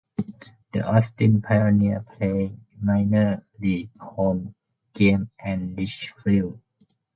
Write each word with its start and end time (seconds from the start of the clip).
The 0.71 0.81
Austin 0.81 1.43
Pioneers 1.43 2.03
played 2.17 2.57
minor 2.81 3.45
league 3.59 3.91
home 3.99 4.55
games 4.95 5.27
at 5.37 5.59
Disch 5.75 6.09
Field. 6.19 6.59